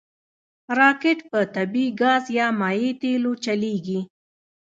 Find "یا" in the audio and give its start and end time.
2.37-2.47